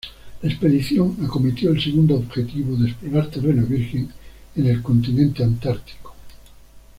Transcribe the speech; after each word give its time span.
La 0.41 0.49
expedición 0.49 1.15
acometió 1.23 1.69
el 1.69 1.79
segundo 1.79 2.15
objetivo 2.15 2.75
de 2.75 2.89
explorar 2.89 3.29
terreno 3.29 3.67
virgen 3.67 4.09
en 4.55 4.65
el 4.65 4.81
continente 4.81 5.43
antártico. 5.43 6.15